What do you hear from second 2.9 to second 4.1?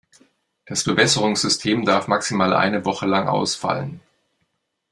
lang ausfallen.